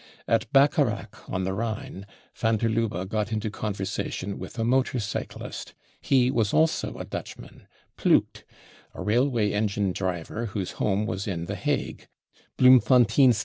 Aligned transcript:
At 0.27 0.51
Bacharach 0.51 1.29
on 1.29 1.43
the 1.43 1.53
Rhine 1.53 2.07
van 2.35 2.57
der 2.57 2.69
Lubbe 2.69 3.05
got 3.07 3.31
into 3.31 3.51
conversa 3.51 4.11
tion 4.11 4.39
with 4.39 4.57
a 4.57 4.63
motor 4.63 4.99
cyclist; 4.99 5.75
he 6.01 6.31
was 6.31 6.55
also 6.55 6.97
a 6.97 7.05
Dutchman, 7.05 7.67
Ploegk, 7.99 8.41
a 8.95 8.99
raikvay 8.99 9.51
engine 9.51 9.91
driver 9.91 10.47
whose 10.47 10.71
home 10.81 11.05
was 11.05 11.27
in 11.27 11.45
the 11.45 11.53
Hague, 11.55 12.07
Bloemfontcenstr. 12.57 13.39